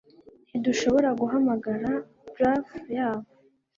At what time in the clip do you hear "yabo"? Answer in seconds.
2.95-3.27